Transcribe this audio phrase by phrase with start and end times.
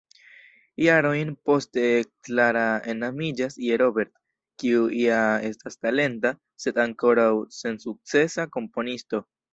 [0.83, 1.83] Jarojn poste
[2.27, 2.63] Clara
[2.93, 4.11] enamiĝas je Robert,
[4.63, 6.33] kiu ja estas talenta,
[6.67, 9.23] sed ankoraŭ sensukcesa komponisto.